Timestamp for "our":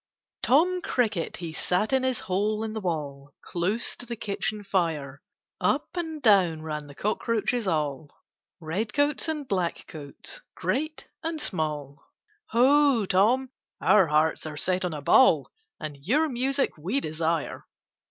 13.79-14.07